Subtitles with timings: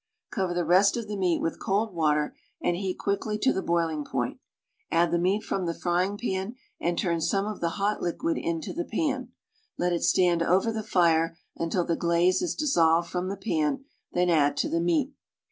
[0.31, 4.03] Cover the rest of the meat with cold water and heat quickly to the boiling
[4.03, 4.39] point;
[4.89, 8.73] add the meat from the frying pan and turn some of the hot liquid into
[8.73, 9.29] the pan;
[9.77, 14.27] let it stand over the fire until the glaze is dissolved from the pan, then
[14.31, 15.13] add to the meat.